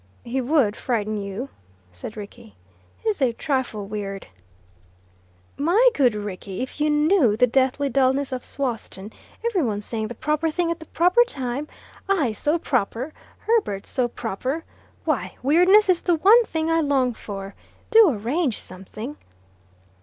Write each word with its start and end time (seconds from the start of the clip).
"He 0.23 0.41
would 0.41 0.75
frighten 0.75 1.15
you," 1.17 1.49
said 1.91 2.17
Rickie. 2.17 2.55
"He's 2.97 3.21
a 3.21 3.33
trifle 3.33 3.85
weird." 3.85 4.25
"My 5.57 5.91
good 5.93 6.15
Rickie, 6.15 6.63
if 6.63 6.81
you 6.81 6.89
knew 6.89 7.37
the 7.37 7.45
deathly 7.45 7.87
dullness 7.87 8.31
of 8.31 8.43
Sawston 8.43 9.11
every 9.45 9.61
one 9.61 9.79
saying 9.79 10.07
the 10.07 10.15
proper 10.15 10.49
thing 10.49 10.71
at 10.71 10.79
the 10.79 10.87
proper 10.87 11.23
time, 11.25 11.67
I 12.09 12.31
so 12.31 12.57
proper, 12.57 13.13
Herbert 13.41 13.85
so 13.85 14.07
proper! 14.07 14.63
Why, 15.05 15.37
weirdness 15.43 15.87
is 15.87 16.01
the 16.01 16.15
one 16.15 16.45
thing 16.45 16.67
I 16.71 16.81
long 16.81 17.13
for! 17.13 17.53
Do 17.91 18.09
arrange 18.09 18.59
something." 18.59 19.17